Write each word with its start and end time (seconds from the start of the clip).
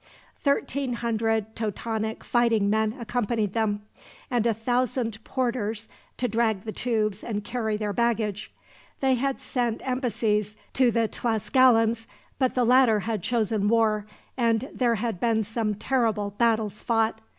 Thirteen 0.39 0.93
hundred 0.93 1.55
Totonac 1.55 2.23
fighting 2.23 2.71
men 2.71 2.95
accompanied 2.99 3.53
them, 3.53 3.83
and 4.31 4.47
a 4.47 4.53
thousand 4.55 5.23
porters 5.23 5.87
to 6.17 6.27
drag 6.27 6.63
the 6.63 6.71
tubes 6.71 7.23
and 7.23 7.43
carry 7.43 7.77
their 7.77 7.93
baggage. 7.93 8.51
They 8.99 9.13
had 9.13 9.39
sent 9.39 9.87
embassies 9.87 10.57
to 10.73 10.89
the 10.89 11.07
Tlascalans, 11.07 12.07
but 12.39 12.55
the 12.55 12.65
latter 12.65 13.01
had 13.01 13.21
chosen 13.21 13.67
war, 13.67 14.07
and 14.35 14.69
there 14.73 14.95
had 14.95 15.19
been 15.19 15.43
some 15.43 15.75
terrible 15.75 16.31
battles 16.31 16.81
fought. 16.81 17.21